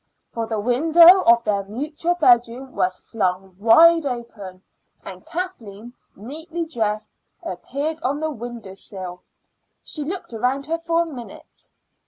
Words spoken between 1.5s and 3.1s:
mutual bedroom was